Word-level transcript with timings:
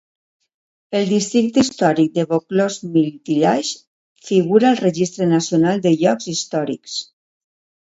El 0.99 1.03
districte 1.09 1.61
històric 1.65 2.15
de 2.15 2.25
Vaucluse 2.31 2.89
Mill 2.95 3.11
Village 3.31 4.25
figura 4.31 4.71
al 4.73 4.83
Registre 4.83 5.31
Nacional 5.37 5.87
de 5.87 5.95
Llocs 6.01 6.35
Històrics. 6.37 6.99